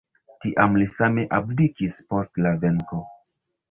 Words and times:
Tiam 0.45 0.79
li 0.81 0.87
same 0.93 1.27
abdikis 1.41 2.01
post 2.11 2.45
la 2.49 2.59
venko. 2.67 3.09